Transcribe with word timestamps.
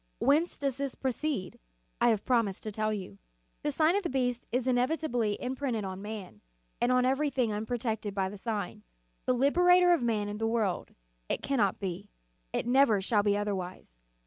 Whence 0.17 0.57
does 0.57 0.77
this 0.77 0.95
proceed? 0.95 1.59
I 2.01 2.09
have 2.09 2.25
promised 2.25 2.63
to 2.63 2.71
tell 2.71 2.91
you. 2.91 3.19
The 3.61 3.71
sign 3.71 3.95
of 3.95 4.01
the 4.01 4.09
beast 4.09 4.47
is 4.51 4.65
inevitably 4.65 5.39
imprinted 5.39 5.83
on 5.83 6.01
man, 6.01 6.41
and 6.81 6.91
on 6.91 7.05
every 7.05 7.29
thing 7.29 7.53
unprotected 7.53 8.15
by 8.15 8.27
the 8.27 8.35
sign, 8.39 8.81
the 9.27 9.33
liberator 9.33 9.91
of 9.93 10.01
man 10.01 10.27
and 10.27 10.41
the 10.41 10.47
world: 10.47 10.95
it 11.29 11.43
cannot 11.43 11.79
be, 11.79 12.09
it 12.51 12.65
never 12.65 12.99
shall 12.99 13.21
be 13.21 13.37
otherwise. 13.37 13.99